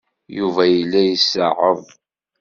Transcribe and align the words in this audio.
Yuba 0.37 0.63
yella 0.67 0.99
izeɛɛeḍ. 1.13 1.81